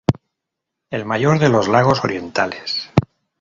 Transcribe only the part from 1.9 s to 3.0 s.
orientales.